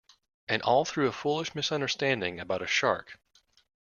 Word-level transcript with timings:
And 0.47 0.63
all 0.63 0.83
through 0.83 1.07
a 1.07 1.11
foolish 1.11 1.53
misunderstanding 1.53 2.39
about 2.39 2.63
a 2.63 2.65
shark. 2.65 3.19